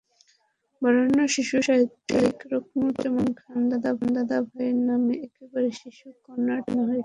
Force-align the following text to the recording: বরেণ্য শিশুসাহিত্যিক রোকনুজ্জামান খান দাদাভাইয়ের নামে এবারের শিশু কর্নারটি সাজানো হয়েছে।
বরেণ্য 0.81 1.19
শিশুসাহিত্যিক 1.33 2.37
রোকনুজ্জামান 2.51 3.27
খান 3.39 3.59
দাদাভাইয়ের 3.69 4.77
নামে 4.87 5.15
এবারের 5.37 5.73
শিশু 5.81 6.05
কর্নারটি 6.23 6.69
সাজানো 6.69 6.83
হয়েছে। 6.89 6.99